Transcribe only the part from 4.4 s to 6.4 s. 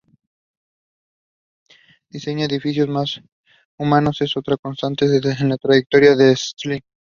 constante en la trayectoria de